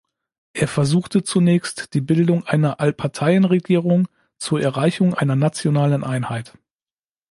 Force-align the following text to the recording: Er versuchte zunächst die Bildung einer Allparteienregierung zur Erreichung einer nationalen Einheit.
Er 0.53 0.67
versuchte 0.67 1.21
zunächst 1.23 1.93
die 1.93 2.01
Bildung 2.01 2.43
einer 2.47 2.79
Allparteienregierung 2.79 4.07
zur 4.39 4.59
Erreichung 4.59 5.13
einer 5.13 5.35
nationalen 5.35 6.03
Einheit. 6.03 6.57